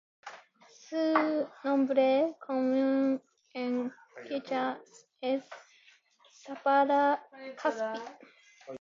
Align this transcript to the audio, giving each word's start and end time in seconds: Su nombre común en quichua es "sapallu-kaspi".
Su 0.89 1.03
nombre 1.63 2.33
común 2.43 3.21
en 3.53 3.93
quichua 4.27 4.81
es 5.21 5.43
"sapallu-kaspi". 6.41 8.01